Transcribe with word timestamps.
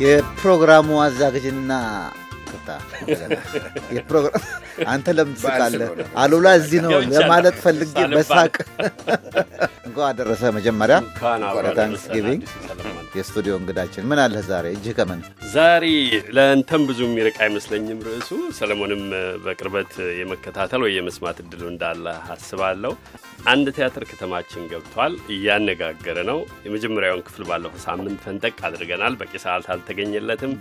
የፕሮግራሙ 0.00 0.88
አዘጋጅና 1.02 1.72
አንተ 4.86 5.06
ለምን 5.16 5.34
ትስቃለህ? 5.36 5.88
አሉላ 6.16 6.46
እዚህ 6.58 6.78
ነው 6.84 6.92
ለማለት 7.12 7.56
ፈልጌ 7.64 7.94
በሳቅ 8.14 8.54
እንኳ 9.86 9.98
አደረሰ። 10.08 10.42
መጀመሪያ 10.56 10.96
Thanksgiving 11.78 12.42
የስቱዲዮ 13.14 13.52
እንግዳችን 13.58 14.06
ምን 14.10 14.18
አለህ 14.22 14.42
ዛሬ? 14.48 14.66
እጅህ 14.74 14.94
ከምን 14.98 15.20
ዛሬ 15.52 15.84
ለአንተም 16.36 16.82
ብዙ 16.88 17.00
የሚርቅ 17.06 17.36
አይመስለኝም 17.44 18.00
ርዕሱ። 18.06 18.30
ሰለሞንም 18.58 19.02
በቅርበት 19.44 19.92
የመከታተል 20.20 20.82
ወይ 20.84 20.92
የመስማት 20.96 21.38
እድሉ 21.44 21.62
እንዳለ 21.72 22.04
አስባለሁ። 22.34 22.92
አንድ 23.52 23.66
ቲያትር 23.76 24.04
ከተማችን 24.10 24.68
ገብቷል፣ 24.72 25.14
እያነጋገረ 25.34 26.18
ነው። 26.30 26.38
የመጀመሪያውን 26.66 27.24
ክፍል 27.26 27.44
ባለፈው 27.48 27.82
ሳምንት 27.86 28.18
ፈንጠቅ 28.24 28.56
አድርገናል። 28.68 29.16
በቂ 29.20 29.32
ሰዓት 29.44 29.68
አልተገኘለትም። 29.74 30.54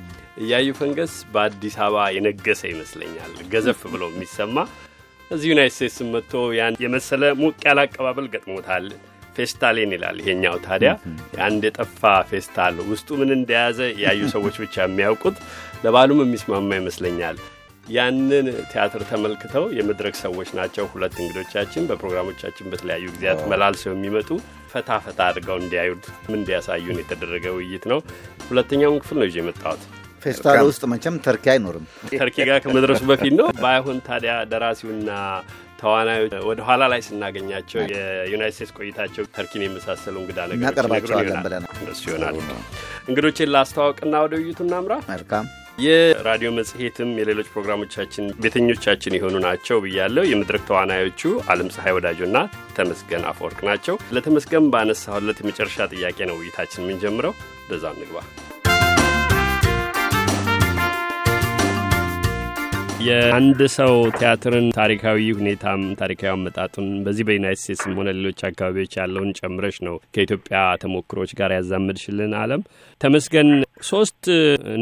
እያዩ 0.44 0.70
ፈንገስ 0.80 1.16
በአዲስ 1.34 1.78
አበባ 1.84 2.06
የነገሰ 2.18 2.62
ይመስለኛል። 2.74 3.34
ገዘፍ 3.54 3.82
ብሎ 3.94 4.04
የሚሰማ 4.14 4.58
እዚህ 5.32 5.50
ዩናይት 5.52 5.74
ስቴትስም 5.76 6.08
መጥቶ 6.14 6.34
ያን 6.58 6.78
የመሰለ 6.82 7.24
ሞቅ 7.40 7.58
ያለ 7.68 7.80
አቀባበል 7.86 8.28
ገጥሞታል። 8.34 8.86
ፌስታሌን 9.36 9.94
ይላል 9.96 10.18
ይሄኛው። 10.22 10.56
ታዲያ 10.66 10.92
የአንድ 11.36 11.64
የጠፋ 11.68 12.02
ፌስታል 12.32 12.78
ውስጡ 12.92 13.10
ምን 13.22 13.32
እንደያዘ 13.38 13.80
ያዩ 14.04 14.22
ሰዎች 14.36 14.56
ብቻ 14.64 14.76
የሚያውቁት 14.86 15.38
ለባሉም 15.86 16.22
የሚስማማ 16.24 16.72
ይመስለኛል። 16.80 17.38
ያንን 17.88 18.48
ቲያትር 18.72 19.02
ተመልክተው 19.10 19.64
የመድረክ 19.78 20.16
ሰዎች 20.22 20.50
ናቸው 20.60 20.86
ሁለት 20.92 21.16
እንግዶቻችን 21.22 21.88
በፕሮግራሞቻችን 21.90 22.70
በተለያዩ 22.72 23.06
ጊዜያት 23.16 23.42
መላልሰው 23.52 23.92
የሚመጡ 23.94 24.30
ፈታ 24.74 25.00
ፈታ 25.06 25.20
አድርገው 25.30 25.58
እንዲያዩት 25.62 26.06
ምን 26.24 26.40
እንዲያሳዩን 26.40 27.02
የተደረገ 27.02 27.46
ውይይት 27.58 27.86
ነው። 27.92 28.00
ሁለተኛውን 28.48 29.02
ክፍል 29.04 29.20
ነው 29.22 29.28
ይዤ 29.30 29.38
የመጣሁት። 29.42 29.84
ፌስታል 30.24 30.66
ውስጥ 30.68 30.84
መቼም 30.92 31.16
ተርኪ 31.26 31.46
አይኖርም። 31.54 31.86
ተርኪ 32.14 32.38
ጋር 32.50 32.60
ከመድረሱ 32.66 33.02
በፊት 33.10 33.34
ነው። 33.40 33.48
ባይሆን 33.64 33.98
ታዲያ 34.08 34.34
ደራሲውና 34.52 35.10
ተዋናዮች 35.84 36.34
ወደ 36.50 36.60
ኋላ 36.68 36.84
ላይ 36.94 37.02
ስናገኛቸው 37.08 37.82
የዩናይት 37.94 38.56
ስቴትስ 38.58 38.74
ቆይታቸው 38.78 39.26
ተርኪን 39.36 39.66
የመሳሰሉ 39.66 40.16
እንግዳ 40.24 40.40
ነገሮች 40.54 41.12
ብለናል። 41.18 41.66
እነሱ 41.80 42.04
ይሆናል። 42.10 42.38
እንግዶችን 43.10 43.52
ላስተዋወቅና 43.56 44.16
ወደ 44.26 44.34
ውይይቱ 44.40 44.62
እናምራ። 44.68 44.96
መልካም 45.12 45.46
የራዲዮ 45.84 46.50
መጽሔትም 46.58 47.12
የሌሎች 47.20 47.48
ፕሮግራሞቻችን 47.54 48.26
ቤተኞቻችን 48.44 49.16
የሆኑ 49.18 49.36
ናቸው 49.46 49.78
ብያለሁ። 49.86 50.24
የመድረክ 50.30 50.64
ተዋናዮቹ 50.68 51.22
አለም 51.48 51.72
ፀሐይ 51.76 51.96
ወዳጆና 51.98 52.38
ተመስገን 52.78 53.28
አፈወርቅ 53.32 53.60
ናቸው። 53.70 53.98
ለተመስገን 54.16 54.72
ባነሳሁለት 54.76 55.42
የመጨረሻ 55.44 55.90
ጥያቄ 55.94 56.20
ነው 56.32 56.38
ውይይታችን 56.40 56.84
የምንጀምረው። 56.84 57.36
በዛ 57.70 57.86
እንግባ። 57.96 58.20
የአንድ 63.06 63.60
ሰው 63.76 63.94
ቲያትርን 64.18 64.66
ታሪካዊ 64.78 65.20
ሁኔታም 65.38 65.82
ታሪካዊ 66.00 66.30
አመጣጡን 66.34 66.88
በዚህ 67.06 67.24
በዩናይት 67.28 67.60
ስቴትስም 67.62 67.96
ሆነ 68.00 68.10
ሌሎች 68.18 68.40
አካባቢዎች 68.50 68.94
ያለውን 69.00 69.32
ጨምረሽ 69.40 69.78
ነው 69.88 69.96
ከኢትዮጵያ 70.16 70.60
ተሞክሮች 70.84 71.32
ጋር 71.40 71.54
ያዛመድሽልን። 71.56 72.34
አለም 72.42 72.62
ተመስገን፣ 73.02 73.50
ሶስት 73.90 74.22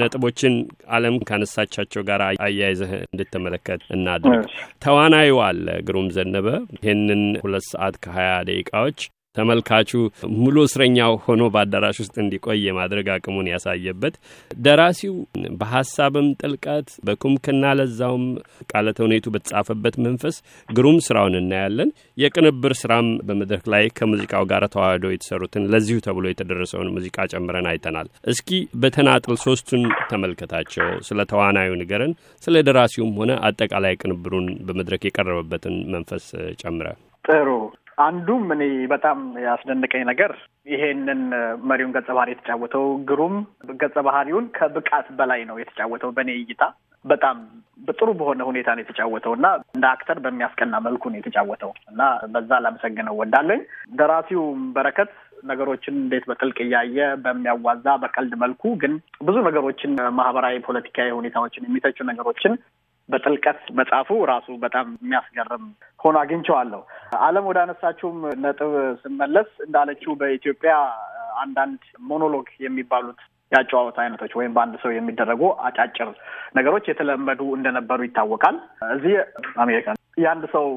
ነጥቦችን 0.02 0.55
አለም 0.91 1.16
ካነሳቻቸው 1.28 2.03
ጋር 2.09 2.23
አያይዘህ 2.41 2.91
እንድትመለከት 3.03 3.83
እናድርግ። 3.97 4.45
ተዋናዩ 4.85 5.39
አለ 5.47 5.66
ግሩም 5.88 6.09
ዘነበ 6.17 6.47
ይህንን 6.80 7.23
ሁለት 7.44 7.67
ሰዓት 7.72 7.97
ከሀያ 8.06 8.31
ደቂቃዎች 8.50 9.00
ተመልካቹ 9.35 9.89
ሙሉ 10.37 10.56
እስረኛው 10.67 11.13
ሆኖ 11.25 11.44
በአዳራሽ 11.53 11.97
ውስጥ 12.01 12.16
እንዲቆይ 12.23 12.59
የማድረግ 12.66 13.07
አቅሙን 13.13 13.47
ያሳየበት 13.51 14.16
ደራሲው 14.59 15.13
በሀሳብም 15.61 16.28
ጥልቀት 16.41 16.88
በኩምክና 17.07 17.73
ለዛውም 17.79 18.25
ቃለ 18.72 18.88
ተውኔቱ 18.97 19.25
በተጻፈበት 19.35 19.95
መንፈስ 20.06 20.35
ግሩም 20.69 20.97
ስራውን 21.07 21.38
እናያለን። 21.41 21.91
የቅንብር 22.17 22.73
ስራም 22.81 23.07
በመድረክ 23.28 23.66
ላይ 23.73 23.85
ከሙዚቃው 23.97 24.45
ጋር 24.51 24.66
ተዋህዶ 24.73 25.06
የተሰሩትን 25.11 25.67
ለዚሁ 25.73 25.97
ተብሎ 26.07 26.25
የተደረሰውን 26.29 26.91
ሙዚቃ 26.95 27.27
ጨምረን 27.33 27.69
አይተናል። 27.72 28.07
እስኪ 28.31 28.50
በተናጥል 28.81 29.38
ሶስቱን 29.45 29.83
ተመልከታቸው። 30.11 30.69
ስለ 31.07 31.19
ተዋናዩ 31.31 31.72
ንገረን፣ 31.81 32.13
ስለ 32.44 32.56
ደራሲውም 32.67 33.13
ሆነ 33.19 33.31
አጠቃላይ 33.47 33.95
ቅንብሩን 34.01 34.47
በመድረክ 34.67 35.03
የቀረበበትን 35.07 35.77
መንፈስ 35.95 36.25
ጨምረ። 36.61 36.88
ጥሩ 37.25 37.47
አንዱም 38.01 38.44
እኔ 38.56 38.63
በጣም 38.91 39.17
ያስደነቀኝ 39.45 40.03
ነገር 40.09 40.31
ይሄንን 40.67 41.22
መሪውን 41.69 41.94
ገጸ 41.95 42.09
ባህሪ 42.17 42.29
የተጫወተው 42.34 42.85
ግሩም 43.09 43.35
ገጸ 43.81 43.95
ባህሪውን 44.07 44.45
ከብቃት 44.57 45.07
በላይ 45.19 45.41
ነው 45.50 45.57
የተጫወተው። 45.59 46.12
በእኔ 46.17 46.31
እይታ 46.39 46.63
በጣም 47.06 47.38
ጥሩ 47.91 48.09
በሆነ 48.17 48.41
ሁኔታ 48.50 48.69
ነው 48.75 48.84
የተጫወተው 48.84 49.34
እና 49.38 49.45
እንደ 49.75 49.85
አክተር 49.91 50.17
በሚያስቀና 50.25 50.75
መልኩ 50.88 51.03
ነው 51.12 51.19
የተጫወተው 51.19 51.72
እና 51.91 52.01
በዛ 52.34 52.59
ላመሰግነው 52.66 53.17
ወዳለኝ። 53.22 53.62
ደራሲው 53.95 54.44
በረከት 54.75 55.12
ነገሮችን 55.50 55.95
እንዴት 56.01 56.25
በጥልቅ 56.29 56.57
እያየ 56.66 56.97
በሚያዋዛ 57.23 57.95
በቀልድ 58.03 58.33
መልኩ 58.44 58.73
ግን 58.81 58.94
ብዙ 59.28 59.38
ነገሮችን 59.47 59.94
ማህበራዊ፣ 60.19 60.57
ፖለቲካዊ 60.68 61.09
ሁኔታዎችን 61.18 61.66
የሚተቹ 61.68 61.97
ነገሮችን 62.12 62.53
በጥልቀት 63.09 63.62
መጻፉ 63.78 64.09
ራሱ 64.29 64.47
በጣም 64.63 64.88
የሚያስገርም 64.97 65.66
ሆኖ 66.00 66.16
አግኝቼዋለሁ። 66.22 66.81
አለም 67.22 67.45
ወደ 67.50 67.59
አነሳችውም 67.63 68.19
ነጥብ 68.44 68.73
ስመለስ 69.03 69.50
እንዳለችው 69.66 70.13
በኢትዮጵያ 70.22 70.73
አንዳንድ 71.44 71.81
ሞኖሎግ 72.09 72.47
የሚባሉት 72.66 73.19
የአጨዋወት 73.51 73.97
አይነቶች 74.01 74.34
ወይም 74.39 74.53
በአንድ 74.56 74.75
ሰው 74.84 74.91
የሚደረጉ 74.94 75.41
አጫጭር 75.67 76.09
ነገሮች 76.56 76.85
የተለመዱ 76.89 77.41
እንደነበሩ 77.57 78.00
ይታወቃል። 78.07 78.57
እዚህ 78.95 79.16
አሜሪካ 79.57 79.88
የአንድ 80.18 80.45
ሰው 80.53 80.68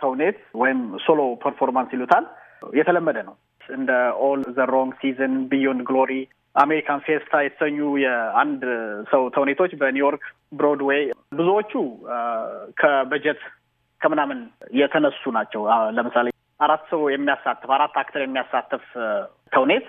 ተውኔት 0.00 0.38
ወይም 0.62 0.80
solo 1.04 1.20
performance 1.44 1.90
ይሉታል 1.94 2.24
የተለመደ 2.72 3.18
ነው። 3.28 3.34
እንደ 3.70 3.90
All 4.24 4.40
the 4.56 4.66
Wrong 4.72 4.92
Season፣ 5.00 5.34
Beyond 5.50 5.82
Glory 5.88 6.12
አሜሪካን 6.54 7.00
ፌስታ 7.06 7.34
የተሰኙ 7.42 7.78
የአንድ 8.02 8.62
ሰው 9.12 9.22
ተውኔቶች 9.36 9.72
በኒውዮርክ 9.80 10.24
ብሮድዌይ 10.58 11.02
ብዙዎቹ 11.32 11.72
ከበጀት 12.80 13.40
ከምናምን 14.00 14.40
የተነሱ 14.78 15.22
ናቸው። 15.36 15.62
ለምሳሌ 15.96 16.28
አራት 16.60 16.82
ሰው 16.90 17.00
የሚያሳትፍ 17.10 17.70
አራት 17.76 17.94
actor 18.02 18.22
የሚያሳትፍ 18.24 18.84
ተውኔት 19.52 19.86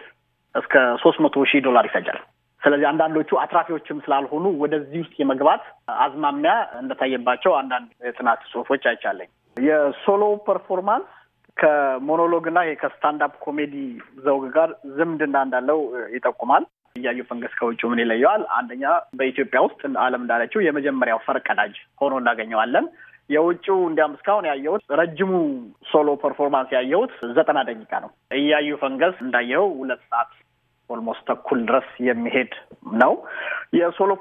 እስከ 0.55 0.73
ሶስት 1.03 1.19
መቶ 1.25 1.45
ሺህ 1.51 1.61
ዶላር 1.65 1.85
ይፈጃል። 1.89 2.19
ስለዚህ 2.61 2.87
አንዳንዶቹ 2.91 3.29
አትራፊዎችም 3.41 3.97
ስላልሆኑ 4.05 4.45
ወደዚህ 4.61 4.99
ውስጥ 5.03 5.15
የመግባት 5.19 5.63
አዝማሚያ 6.05 6.53
እንደታየባቸው 6.79 7.53
አንዳንድ 7.59 7.89
የጥናት 8.07 8.41
ጽሑፎች 8.51 8.83
አይቻለሁ። 8.91 9.29
የሶሎ 9.57 10.23
ፐርፎርማንስ 10.47 11.11
ከሞኖሎግ 11.57 12.45
እና 12.51 12.59
ከስታንዳፕ 12.81 13.33
ኮሜዲ 13.45 13.75
ዘውግ 14.25 14.45
ጋር 14.55 14.69
ዝምድና 14.97 15.35
እንዳለው 15.45 15.79
ይጠቁማል። 16.15 16.63
እያዩ 16.95 17.21
ፈንገስ 17.29 17.53
ከውጭ 17.59 17.81
ምን 17.91 18.01
ይለየዋል? 18.03 18.43
አንደኛ 18.57 18.83
በኢትዮጵያ 19.19 19.59
ውስጥ 19.65 19.81
አለም 20.03 20.21
እንዳለችው 20.23 20.59
የመጀመሪያው 20.65 21.19
ፈርቀዳጅ 21.25 21.73
ሆኖ 22.01 22.13
እናገኘዋለን። 22.21 22.85
የውጭው 23.29 23.77
እንዲያም 23.87 24.15
እስካሁን 24.15 24.45
ያየሁት 24.49 24.83
ረጅሙ 24.99 25.31
ሶሎ 25.91 26.09
ፐርፎርማንስ 26.23 26.69
ያየሁት 26.75 27.13
ዘጠና 27.37 27.59
ደቂቃ 27.69 27.93
ነው። 28.03 28.11
እያዩ 28.37 28.77
ፈንገስ 28.81 29.15
እንዳየኸው 29.25 29.65
ሁለት 29.79 30.01
ሰዓት 30.11 30.31
ኦልሞስት 30.89 31.23
ተኩል 31.29 31.59
ድረስ 31.69 31.87
የሚሄድ 32.07 32.51
ነው። 33.01 33.13
የሶሎ 33.77 34.11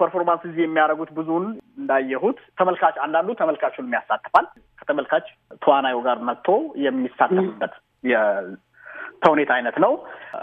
ፐርፎርማንስ 0.00 0.42
እዚህ 0.48 0.62
የሚያደርጉት 0.64 1.10
ብዙውን 1.18 1.46
እንዳየሁት 1.78 2.38
ተመልካች 2.60 2.96
አንዳንዱ 3.04 3.30
ተመልካቹን 3.40 3.86
የሚያሳትፍ 3.86 4.46
ከተመልካች 4.80 5.26
ተዋናዩ 5.62 5.98
ጋር 6.06 6.18
መጥቶ 6.28 6.48
የሚሳተፍበት 6.84 7.74
የተውኔት 8.04 9.50
አይነት 9.56 9.76
ነው። 9.84 9.92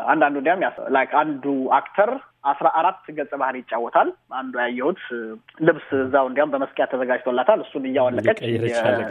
አንዳንዱ 0.08 0.36
እንዲያም 0.42 0.64
like 0.96 1.14
አንዱ 1.22 1.46
actor 1.78 2.12
አስራ 2.44 2.68
አራት 2.80 3.04
ገጸ 3.18 3.32
ባህሪ 3.42 3.56
ይጫወታል። 3.62 4.10
አንዱ 4.38 4.54
ያየሁት 4.62 5.02
ልብስ 5.68 5.88
እዛው 6.00 6.26
እንዲያም 6.30 6.52
በመስቀያ 6.54 6.86
ተዘጋጅቶላታል። 6.92 7.60
እሱን 7.66 7.84
እያወለቀች 7.90 8.40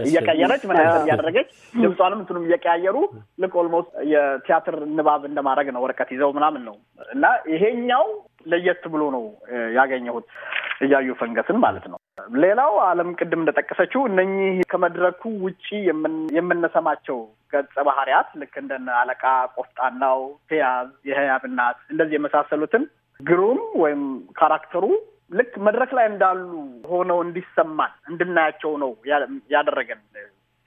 እየቀየረች 0.06 0.62
ምናምን 0.70 1.02
እያደረገች 1.02 1.48
ድምጿንም 1.74 2.20
እንትኑም 2.22 2.46
እየቀያየሩ 2.48 2.96
ልክ 3.42 3.54
almost 3.62 3.92
የቲያትር 4.12 4.76
ንባብ 4.96 5.24
እንደማድረግ 5.30 5.70
ነው። 5.74 5.82
ወረቀት 5.86 6.10
ይዘው 6.16 6.32
ምናምን 6.38 6.64
ነው 6.68 6.76
እና 7.08 7.24
ይሄኛው 7.54 8.06
ለየት 8.46 8.84
ብሎ 8.92 9.02
ነው 9.14 9.24
ያገኘሁት 9.76 10.28
እያዩ 10.84 11.08
ፈንገስን 11.18 11.58
ማለት 11.64 11.84
ነው። 11.90 11.98
ሌላው 12.36 12.72
አለም 12.86 13.10
ቅድም 13.18 13.40
እንደጠቀሰችው 13.42 14.00
እነኚህ 14.10 14.54
ከመድረኩ 14.70 15.22
ውጪ 15.44 15.66
የምንሰማቸው 16.36 17.18
ገጸ 17.52 17.76
ባህሪያት 17.88 18.28
ልክ 18.40 18.54
እንደነ 18.60 18.88
አለቃ 19.00 19.22
ቆፍጣናው፣ 19.56 20.18
ፒያዝ፣ 20.48 20.90
የህያብ 21.08 21.44
እናት 21.48 21.78
እንደዚህ 21.92 22.16
የመሳሰሉትን 22.18 22.82
ግሩም 23.20 23.60
ወይም 23.82 24.02
character 24.38 24.76
ኡ 24.76 24.84
ልክ 25.30 25.52
መድረክ 25.66 25.90
ላይ 25.98 26.06
እንዳሉ 26.10 26.40
ሆነው 26.90 27.18
እንዲሰማን 27.24 27.92
እንድናያቸው 28.10 28.72
ነው 28.82 28.90
ያደረገን 29.54 30.00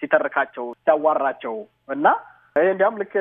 ሲተርካቸው 0.02 0.66
ሲያዋራቸው 0.80 1.56
እና 1.90 2.08
ይህ 2.56 2.68
እንዲያውም 2.72 2.98
ልክ 3.02 3.14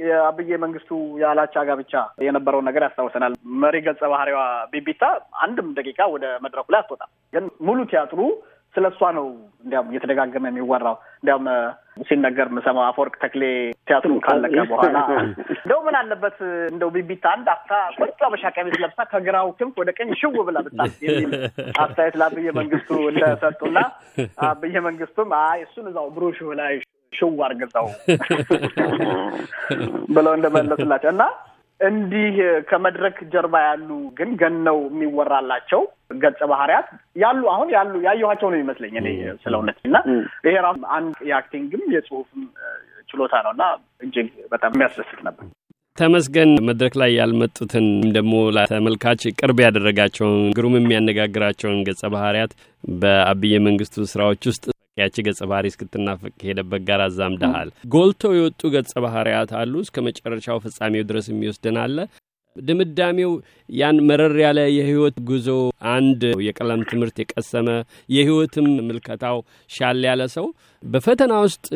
የአብዬ 0.00 0.56
መንግስቱ 0.62 0.90
የአላቻ 1.20 1.64
ጋብቻ 1.68 1.94
የነበረውን 2.26 2.66
ነገር 2.68 2.82
ያስታውሰናል። 2.86 3.32
መሪ 3.62 3.76
ገጸ 3.86 4.02
ባህሪዋ 4.12 4.38
ቢቢታ 4.72 5.02
አንድም 5.44 5.68
ደቂቃ 5.78 6.00
ወደ 6.14 6.26
መድረኩ 6.44 6.66
ላይ 6.74 6.80
አትወጣም፣ 6.82 7.10
ግን 7.32 7.44
ሙሉ 7.66 7.78
ቲያትሩ 7.90 8.20
ስለ 8.74 8.84
እሷ 8.92 9.00
ነው 9.16 9.26
እንዲያውም 9.62 9.88
እየተደጋገመ 9.90 10.44
የሚወራው። 10.50 10.96
እንዲያውም 11.16 11.46
ሲነገር 12.08 12.46
የምሰማው 12.50 12.84
አፈወርቅ 12.86 13.14
ተክሌ 13.22 13.42
ቲያትሩ 13.88 14.12
ካለቀ 14.26 14.54
በኋላ 14.70 14.96
እንደው 15.62 15.80
ምን 15.86 15.96
አለበት 16.00 16.38
እንደው 16.70 16.90
ቢቢታ 16.94 17.26
አንድ 17.34 17.48
አፍታ 17.54 17.72
ቆንጆ 17.98 18.20
አበሻ 18.28 18.52
ቀሚስ 18.54 18.76
ለብሳ 18.82 19.06
ከግራው 19.12 19.50
ክንፍ 19.58 19.74
ወደ 19.82 19.90
ቀኝ 19.98 20.10
ሽው 20.20 20.36
ብላ 20.48 20.58
ብትል 20.66 20.94
የሚል 21.06 21.32
አስተያየት 21.80 22.16
ለአብየ 22.22 22.54
መንግስቱ 22.60 22.90
እንደሰጡና 23.10 23.78
አብየ 24.48 24.82
መንግስቱም 24.88 25.32
አይ 25.40 25.60
እሱን 25.66 25.86
እዛው 25.92 26.08
ብሮሹ 26.16 26.50
ላይ 26.62 26.74
ሽው 27.12 27.38
አርግዘው 27.44 27.86
ብለው 30.16 30.32
እንደመለሱላቸው 30.36 31.10
እና 31.14 31.22
እንዲህ 31.80 32.34
ከመድረክ 32.70 33.18
ጀርባ 33.32 33.56
ያሉ 33.66 33.88
ግን 34.18 34.30
ገነው 34.40 34.78
የሚወራላቸው 34.88 35.82
ገጸ 36.10 36.40
ባህሪያት 36.50 36.88
ያሉ 37.22 37.42
አሁን 37.52 37.68
ያሉ 37.74 37.92
ያየኋቸው 38.06 38.48
ነው 38.52 38.58
ይመስለኝ 38.62 38.94
እኔ 39.00 39.08
ስለ 39.44 39.54
እውነት 39.58 39.78
እና 39.88 39.96
ይሄ 40.46 40.54
ራሱ 40.66 40.80
አንድ 40.96 41.16
የአክቲንግም 41.30 41.84
የጽሁፍም 41.94 42.44
ችሎታ 43.08 43.34
ነው 43.46 43.52
እና 43.56 43.64
እጅግ 44.02 44.26
በጣም 44.52 44.72
የሚያስደስት 44.74 45.20
ነበር። 45.28 45.46
ተመስገን 45.98 46.50
መድረክ 46.66 46.94
ላይ 47.00 47.10
ያልመጡትን 47.18 47.86
ደግሞ 48.14 48.34
ለተመልካች 48.56 49.22
ቅርብ 49.40 49.58
ያደረጋቸውን 49.64 50.36
ግሩም 50.56 50.76
የሚያነጋግራቸውን 50.78 51.80
ገጸ 51.88 52.02
ባህሪያት 52.14 52.52
በአብየ 53.00 53.56
መንግስቱ 53.66 54.04
ስራዎች 54.12 54.44
ውስጥ 54.50 54.64
ያቺ 54.98 55.16
ገጸ 55.26 55.40
ባህሪ 55.50 55.66
እስክትናፍቅ 55.70 56.32
ከሄደበት 56.40 56.82
ጋር 56.88 57.00
አዛምደሃል። 57.04 57.68
ጎልተው 57.92 58.32
የወጡ 58.36 58.62
ገጸ 58.74 58.92
ባህሪያት 59.04 59.50
አሉ። 59.60 59.74
እስከ 59.84 60.02
መጨረሻው 60.06 60.62
ፍጻሜው 60.64 61.04
ድረስ 61.10 61.28
የሚወስድን 61.30 61.78
አለ። 61.84 61.96
ድምዳሜው 62.56 63.32
ያን 63.72 63.98
መረር 64.08 64.34
ያለ 64.42 64.60
የህይወት 64.76 65.16
ጉዞ 65.28 65.48
አንድ 65.92 66.22
የቀለም 66.46 66.80
ትምህርት 66.90 67.16
የቀሰመ 67.22 67.68
የህይወትም 68.08 68.66
ምልከታው 68.88 69.38
ሻል 69.70 70.00
ያለ 70.08 70.22
ሰው 70.34 70.46
በፈተና 70.82 71.32
ውስጥ 71.44 71.66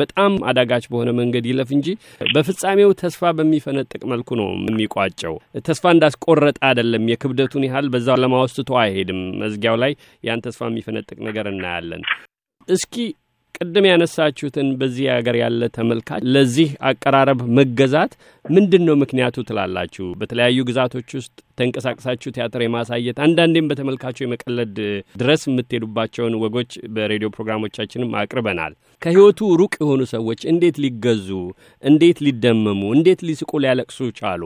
በጣም 0.00 0.32
አዳጋች 0.50 0.84
በሆነ 0.92 1.10
መንገድ 1.18 1.46
ይለፍ 1.50 1.70
እንጂ 1.76 1.88
በፍጻሜው 2.30 2.92
ተስፋ 3.02 3.32
በሚፈነጥቅ 3.38 4.02
መልኩ 4.12 4.38
ነው 4.40 4.48
የሚቋጨው። 4.64 5.34
ተስፋ 5.66 5.92
እንዳስቆረጠ 5.96 6.58
አይደለም። 6.68 7.08
የክብደቱን 7.12 7.66
ያህል 7.68 7.88
በዛ 7.94 8.18
ለማወስትቶ 8.22 8.70
አይሄድም። 8.82 9.22
መዝጊያው 9.42 9.78
ላይ 9.84 9.94
ያን 10.24 10.44
ተስፋ 10.46 10.70
የሚፈነጥቅ 10.70 11.18
ነገር 11.28 11.48
እናያለን። 11.52 12.04
እስኪ 12.68 12.96
ቅድም 13.60 13.86
ያነሳችሁትን 13.88 14.68
በዚህ 14.80 15.06
ሀገር 15.14 15.36
ያለ 15.38 15.62
ተመልካች 15.74 16.22
ለዚህ 16.34 16.68
አቀራረብ 16.90 17.40
መገዛት 17.58 18.12
ምንድን 18.44 18.82
ነው 18.88 18.94
ምክንያቱ 19.02 19.36
ትላላችሁ? 19.48 20.06
በተለያዩ 20.20 20.58
ግዛቶች 20.68 21.08
ውስጥ 21.18 21.34
ተንቀሳቅሳችሁ 21.58 22.30
ቲያትር 22.36 22.62
የማሳየት 22.64 23.18
አንዳንዴም 23.26 23.68
በተመልካቹ 23.70 24.16
የመቀለድ 24.22 24.72
ድረስ 25.20 25.42
የምትሄዱባቸውን 25.48 26.38
ወጎች 26.42 26.70
በሬዲዮ 26.94 27.30
ፕሮግራሞቻችንም 27.36 28.16
አቅርበናል። 28.22 28.72
ከህይወቱ 29.02 29.50
ሩቅ 29.62 29.74
የሆኑ 29.82 30.02
ሰዎች 30.14 30.42
እንዴት 30.52 30.78
ሊገዙ፣ 30.84 31.28
እንዴት 31.82 32.20
ሊደመሙ፣ 32.26 32.82
እንዴት 32.96 33.22
ሊስቁ፣ 33.28 33.52
ሊያለቅሱ 33.64 34.10
ቻሉ? 34.20 34.42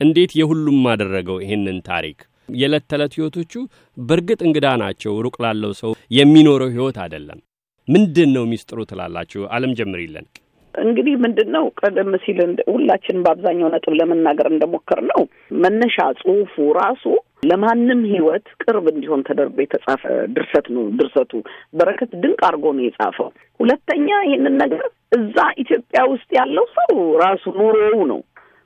እንዴት 0.00 0.34
የሁሉም 0.40 0.80
አደረገው 0.92 1.38
ይህንን 1.44 1.78
ታሪክ? 1.88 2.18
የዕለት 2.54 2.86
ተዕለት 2.90 3.14
ህይወቶቹ 3.16 3.54
በእርግጥ 3.96 4.40
እንግዳ 4.46 4.66
ናቸው። 4.82 5.14
ሩቅ 5.24 5.36
ላለው 5.44 5.74
ሰው 5.80 5.90
የሚኖረው 6.16 6.70
ህይወት 6.74 6.98
አይደለም። 7.04 7.40
ምንድን 7.88 8.30
ነው 8.34 8.44
ሚስጥሩ 8.50 8.78
ትላላችሁ? 8.90 9.40
አለም 9.54 9.72
ጀምሪለን። 9.78 10.26
እንግዲህ 10.74 11.14
ምንድን 11.22 11.48
ነው 11.54 11.64
ቀደም 11.80 12.10
ሲል 12.24 12.40
ሁላችን 12.70 13.22
በአብዛኛው 13.24 13.70
ነጥብ 13.72 13.94
ለመናገር 14.00 14.48
እንደሞከር 14.50 15.00
ነው 15.10 15.20
መነሻ 15.62 15.96
ጽሁፉ 16.20 16.54
ራሱ 16.78 17.04
ለማንም 17.48 18.00
ህይወት 18.12 18.46
ቅርብ 18.62 18.86
እንዲሆን 18.92 19.24
ተደርጎ 19.28 19.56
የተጻፈ 19.62 20.02
ድርሰት 20.34 20.66
ነው። 20.76 20.84
ድርሰቱ 20.98 21.32
በረከት 21.74 22.12
ድንቅ 22.22 22.40
አድርጎ 22.48 22.72
ነው 22.76 22.84
የጻፈው። 22.86 23.28
ሁለተኛ 23.60 24.08
ይህንን 24.26 24.56
ነገር 24.62 24.84
እዛ 25.18 25.36
ኢትዮጵያ 25.62 26.00
ውስጥ 26.12 26.30
ያለው 26.38 26.66
ሰው 26.78 26.94
ራሱ 27.24 27.44
ኑሮው 27.58 28.00
ነው። 28.12 28.20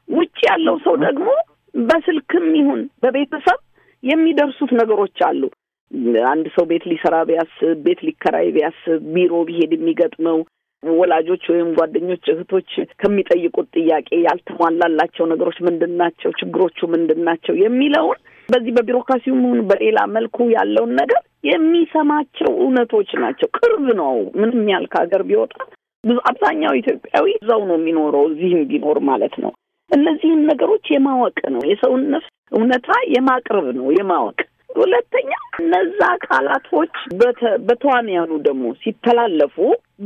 ውጭ 0.08 0.36
ያለው 0.48 0.76
ሰው 0.86 0.94
ደግሞ 1.04 1.28
በስልክም 1.74 2.46
ይሁን 2.58 2.80
በቤተሰብ 3.02 3.60
የሚደርሱት 4.02 4.70
ነገሮች 4.80 5.18
አሉ። 5.26 5.42
አንድ 6.28 6.46
ሰው 6.54 6.64
ቤት 6.70 6.84
ሊሰራ 6.90 7.16
ቢያስብ፣ 7.28 7.78
ቤት 7.84 8.00
ሊከራይ 8.06 8.48
ቢያስብ፣ 8.54 9.00
ቢሮ 9.14 9.32
ቢሄድ 9.48 9.72
የሚገጥመው 9.76 10.38
ወላጆች 10.82 11.42
ወይም 11.52 11.68
ጓደኞች፣ 11.76 12.24
እህቶች 12.32 12.70
ከሚጠይቁት 13.00 13.66
ጥያቄ 13.76 14.08
ያልተሟላላቸው 14.24 15.24
ነገሮች 15.32 15.58
ምንድን 15.66 15.92
ናቸው፣ 16.00 16.30
ችግሮቹ 16.40 16.88
ምንድን 16.94 17.20
ናቸው 17.28 17.54
የሚለውን 17.60 18.18
በዚህ 18.48 18.72
በቢሮክራሲውም 18.76 19.44
ሆኑ 19.46 19.60
በሌላ 19.68 19.98
መልኩ 20.16 20.46
ያለውን 20.54 20.92
ነገር 21.00 21.20
የሚሰማቸው 21.50 22.50
እውነቶች 22.58 23.10
ናቸው። 23.22 23.48
ቅርብ 23.58 23.86
ነው። 24.00 24.10
ምንም 24.40 24.66
ያህል 24.72 24.86
ከሀገር 24.92 25.22
ቢወጣ 25.28 25.54
ብዙ 26.04 26.18
አብዛኛው 26.30 26.72
ኢትዮጵያዊ 26.78 27.26
እዛው 27.36 27.60
ነው 27.68 27.76
የሚኖረው፣ 27.78 28.24
እዚህም 28.30 28.62
ቢኖር 28.70 28.98
ማለት 29.10 29.34
ነው። 29.44 29.52
እነዚህን 29.90 30.40
ነገሮች 30.50 30.86
የማወቅ 30.92 31.38
ነው። 31.54 31.62
የሰውን 31.70 32.02
ነፍስ 32.14 32.28
እውነታ 32.52 32.88
የማቅረብ 33.14 33.66
ነው 33.78 33.86
የማወቅ 33.96 34.38
ሁለተኛ 34.72 35.30
እነዛ 35.58 36.00
ቃላቶች 36.24 36.94
በተዋንያኑ 37.66 38.30
ደግሞ 38.46 38.64
ሲተላለፉ 38.82 39.56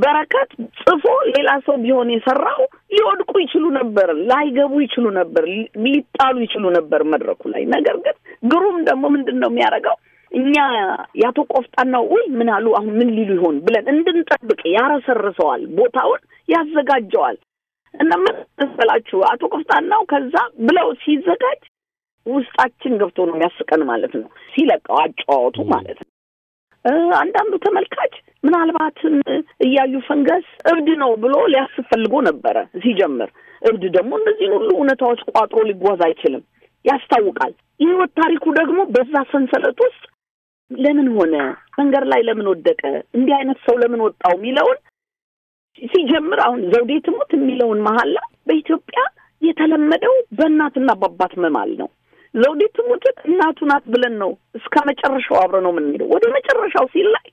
በረከት 0.02 0.50
ጽፎ 0.80 1.04
ሌላ 1.30 1.50
ሰው 1.66 1.76
ቢሆን 1.84 2.08
የሰራው 2.14 2.62
ሊወድቁ 2.92 3.32
ይችሉ 3.44 3.64
ነበር፣ 3.78 4.10
ላይገቡ 4.30 4.74
ይችሉ 4.84 5.06
ነበር፣ 5.18 5.44
ሊጣሉ 5.84 6.36
ይችሉ 6.46 6.64
ነበር 6.78 7.02
መድረኩ 7.12 7.42
ላይ። 7.54 7.64
ነገር 7.74 7.98
ግን 8.06 8.16
ግሩም 8.46 8.78
ደግሞ 8.88 9.04
ምንድን 9.14 9.38
ነው 9.42 9.50
የሚያደርገው 9.52 9.96
እኛ 10.32 10.54
የአቶ 11.20 11.38
ቆፍጣናው 11.52 12.04
ውይ 12.12 12.24
ምን 12.38 12.48
አሉ 12.54 12.66
አሁን 12.78 12.94
ምን 12.98 13.10
ሊሉ 13.16 13.30
ይሆን 13.38 13.58
ብለን 13.66 13.86
እንድንጠብቅ 13.92 14.60
ያረሰርሰዋል፣ 14.74 15.62
ቦታውን 15.78 16.22
ያዘጋጀዋል። 16.48 17.36
እና 17.94 18.12
ምን 18.22 18.34
መሰላችሁ 18.60 19.18
አቶ 19.28 19.42
ቆፍጣናው 19.54 20.02
ከዛ 20.10 20.34
ብለው 20.66 20.88
ሲዘጋጅ 21.02 21.62
ውስጣችን 22.26 22.98
ገብቶ 23.00 23.18
ነው 23.28 23.34
የሚያስቀን 23.34 23.82
ማለት 23.90 24.12
ነው። 24.20 24.28
ሲለቀው 24.52 24.96
አጫዋወቱ 25.02 25.58
ማለት 25.72 25.98
ነው። 26.00 26.10
አንዳንዱ 27.18 27.52
ተመልካች 27.64 28.14
ምናልባትም 28.44 29.14
እያዩ 29.64 29.94
ፈንገስ 30.08 30.48
እብድ 30.70 30.88
ነው 31.02 31.10
ብሎ 31.22 31.34
ሊያስብ 31.52 31.86
ነበረ 32.28 32.56
ሲጀምር። 32.82 33.30
እብድ 33.62 33.84
ደግሞ 33.96 34.12
እነዚህን 34.20 34.54
ሁሉ 34.56 34.68
እውነታዎች 34.76 35.20
ቋጥሮ 35.30 35.60
ሊጓዝ 35.70 36.00
አይችልም፣ 36.06 36.42
ያስታውቃል። 36.84 37.52
የህይወት 37.80 38.12
ታሪኩ 38.20 38.44
ደግሞ 38.58 38.78
በዛ 38.94 39.14
ሰንሰለት 39.32 39.78
ውስጥ 39.86 40.02
ለምን 40.70 41.08
ሆነ፣ 41.16 41.34
መንገድ 41.78 42.04
ላይ 42.12 42.20
ለምን 42.28 42.46
ወደቀ፣ 42.52 42.82
እንዲህ 43.16 43.34
አይነት 43.38 43.58
ሰው 43.66 43.76
ለምን 43.82 44.00
ወጣው 44.06 44.34
የሚለውን 44.36 44.78
ሲጀምር 45.82 46.40
አሁን 46.44 46.60
ዘውዴ 46.72 46.92
ትሙት 47.06 47.30
የሚለውን 47.36 47.80
መሀላ 47.86 48.16
በኢትዮጵያ 48.46 49.00
የተለመደው 49.42 50.14
በእናትና 50.38 50.90
በአባት 51.00 51.32
መማል 51.42 51.70
ነው። 51.80 51.88
ዘውዴ 52.34 52.62
ትሙትን 52.76 53.16
እናቱ 53.28 53.58
ናት 53.70 53.84
ብለን 53.92 54.14
ነው 54.22 54.30
እስከ 54.58 54.74
መጨረሻው 54.88 55.36
አብረ 55.42 55.60
ነው 55.64 55.72
የምንሄደው። 55.74 56.08
ወደ 56.14 56.24
መጨረሻው 56.36 56.86
ሲል 56.94 57.08
ላይ 57.14 57.26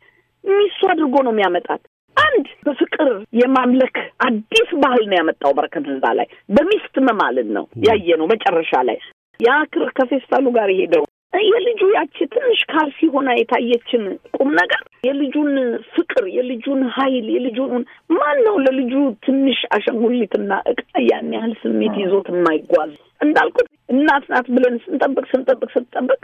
ሚስቱ 0.44 0.90
አድርጎ 0.92 1.16
ነው 1.26 1.34
የሚያመጣት። 1.34 1.82
አንድ 2.18 2.48
በፍቅር 2.66 3.10
የማምለክ 3.40 3.96
አዲስ 4.26 4.70
ባህል 4.82 5.04
ነው 5.10 5.18
ያመጣው 5.20 5.52
በረከት 5.58 5.86
እዛ 5.94 6.06
ላይ 6.20 6.28
በሚስት 6.50 6.96
መማልን 7.08 7.50
ነው 7.58 7.66
ያየ 7.88 8.18
ነው። 8.22 8.28
መጨረሻ 8.34 8.82
ላይ 8.90 8.98
ያ 9.40 9.56
ክር 9.74 9.90
ከፌስታሉ 9.98 10.46
ጋር 10.58 10.70
የሄደው 10.74 11.04
የልጁ 11.34 11.82
ያቺ 11.96 12.18
ትንሽ 12.34 12.60
ካልሲ 12.72 13.08
ሆና 13.14 13.30
የታየችን 13.38 14.04
ቁም 14.38 14.50
ነገር 14.60 14.82
የልጁን 15.08 15.52
ፍቅር፣ 15.94 16.26
የልጁን 16.36 16.82
ኃይል፣ 16.96 17.26
የልጁን 17.36 17.84
ማን 18.16 18.38
ነው 18.48 18.56
ለልጁ 18.66 18.94
ትንሽ 19.26 19.60
አሻንጉሊትና 19.76 20.52
እቃ 20.72 20.82
ያን 21.10 21.34
ያህል 21.36 21.54
ስሜት 21.64 21.96
ይዞት 22.04 22.30
የማይጓዝ? 22.34 22.94
እንዳልኩት 23.22 23.70
እናት 23.94 24.26
ናት 24.32 24.48
ብለን 24.56 24.78
ስንጠብቅ 24.86 25.26
ስንጠብቅ 25.32 25.70
ስንጠብቅ 25.76 26.22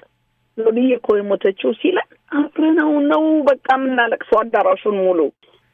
ሎድዬ 0.57 0.89
እኮ 0.95 1.09
የሞተችው 1.17 1.71
ሲለን 1.81 2.07
አብረነው 2.37 2.91
ነው 3.11 3.25
በቃ 3.49 3.67
የምናለቅሰው 3.77 4.39
አዳራሹን 4.41 4.97
ሙሉ። 5.03 5.19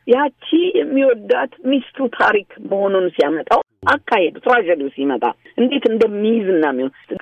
ያቺ 0.07 0.47
የሚወዳት 0.79 1.53
ሚስቱ 1.69 2.07
ታሪክ 2.17 2.49
መሆኑን 2.71 3.05
ሲያመጣው 3.15 3.61
አካሄዱ 3.93 4.35
ትራጀዲው 4.45 4.89
ሲመጣ 4.93 5.23
እንዴት 5.57 5.85
እንደሚይዝ 5.91 6.47
እና 6.53 6.65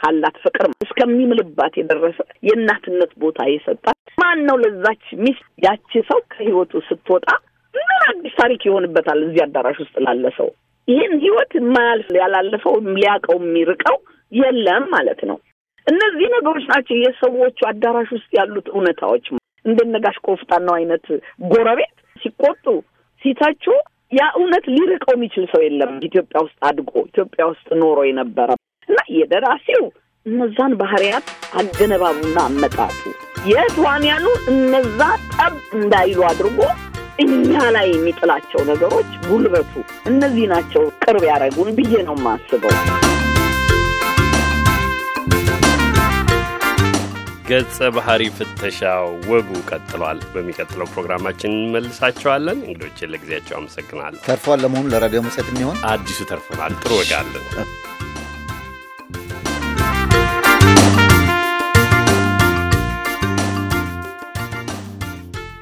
ካላት 0.01 0.37
ፍቅር 0.43 0.65
እስከሚምልባት 0.93 1.73
የደረሰ 1.79 2.17
የእናትነት 2.47 3.11
ቦታ 3.21 3.39
የሰጣት 3.49 3.97
ማን 4.17 4.39
ነው? 4.47 4.55
ለዛች 4.63 5.05
ሚስት 5.23 5.45
ያቺ 5.65 6.01
ሰው 6.09 6.19
ከህይወቱ 6.33 6.81
ስትወጣ 6.87 7.27
ምን 7.75 8.01
አዲስ 8.09 8.33
ታሪክ 8.41 8.61
ይሆንበታል? 8.67 9.19
እዚህ 9.25 9.41
አዳራሽ 9.45 9.77
ውስጥ 9.83 9.95
ላለ 10.05 10.25
ሰው 10.37 10.49
ይህን 10.87 11.13
ህይወት 11.23 11.51
የማያልፍ 11.57 12.07
ያላለፈው 12.19 12.75
ሊያውቀው 12.93 13.37
የሚርቀው 13.41 13.97
የለም 14.31 14.85
ማለት 14.95 15.21
ነው። 15.29 15.37
እነዚህ 15.87 16.27
ነገሮች 16.35 16.65
ናቸው 16.71 16.95
የሰዎቹ 16.99 17.59
አዳራሽ 17.71 18.09
ውስጥ 18.17 18.29
ያሉት 18.39 18.67
እውነታዎች። 18.73 19.25
እንደነጋሽ 19.65 20.17
ቆፍጣናው 20.27 20.75
አይነት 20.77 21.05
ጎረቤት 21.51 21.93
ሲቆጡ 22.21 22.65
ሲተቹ 23.21 23.65
ያ 24.11 24.23
እውነት 24.39 24.65
ሊርቀው 24.75 25.13
የሚችል 25.15 25.45
ሰው 25.53 25.61
የለም። 25.65 25.93
ኢትዮጵያ 26.07 26.39
ውስጥ 26.45 26.57
አድጎ 26.69 26.91
ኢትዮጵያ 27.09 27.43
ውስጥ 27.51 27.67
ኖሮ 27.81 27.99
የነበረ 28.09 28.49
እና 28.89 28.99
የደራሲው 29.17 29.83
እነዛን 30.25 30.73
ባህሪያት 30.79 31.25
አገነባቡና 31.59 32.37
አመጣጡ 32.45 32.99
የተዋንያኑ 33.49 34.25
እነዛ 34.51 34.99
ጠብ 35.33 35.55
እንዳይሉ 35.77 36.19
አድርጎ 36.29 36.59
እኛ 37.23 37.55
ላይ 37.75 37.87
የሚጥላቸው 37.89 38.61
ነገሮች 38.69 39.09
ጉልበቱ 39.25 39.73
እነዚህ 40.11 40.45
ናቸው 40.53 40.83
ቅርብ 41.03 41.23
ያደረጉን 41.29 41.69
ብዬ 41.79 41.93
ነው 42.07 42.15
የማስበው። 42.17 42.75
ገጸ 47.47 47.89
ባህሪ 47.95 48.23
ፍተሻው 48.37 49.07
ወጉ 49.31 49.49
ቀጥሏል። 49.69 50.19
በሚቀጥለው 50.33 50.89
ፕሮግራማችን 50.93 51.55
እንመልሳቸዋለን። 51.57 52.59
እንግዶችን 52.67 53.11
ለጊዜያቸው 53.13 53.57
አመሰግናለሁ። 53.59 54.21
ተርፏል። 54.27 54.61
ለመሆኑ 54.65 54.85
ለራዲዮ 54.93 55.21
መጽሔት 55.27 55.49
የሚሆን 55.53 55.79
አዲሱ 55.91 56.19
ተርፎናል። 56.31 56.75
ጥሩ 56.81 56.93
ወጋለን 57.01 57.45